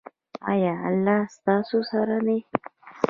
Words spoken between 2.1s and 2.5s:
دی؟